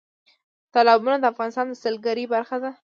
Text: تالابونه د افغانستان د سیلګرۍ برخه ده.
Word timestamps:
تالابونه 0.73 1.15
د 1.19 1.23
افغانستان 1.33 1.65
د 1.69 1.73
سیلګرۍ 1.83 2.25
برخه 2.33 2.57
ده. 2.63 2.71